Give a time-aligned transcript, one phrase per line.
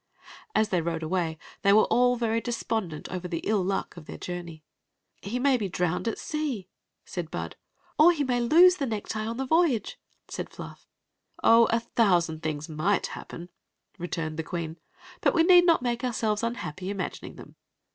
[0.55, 4.17] As they rode away they were all very despondent over the ill luck of their
[4.17, 4.63] journey.
[5.21, 6.67] "He may be drowned at sea,"
[7.05, 7.55] said Bud."
[7.99, 10.87] Or he may lose the necktie on the voyage," said Fluff.
[11.43, 13.49] "Oh, a thousand things might happen,"
[13.99, 14.79] returned the queen;
[15.21, 17.55] "but we need not make ourselves unhappy imagining them.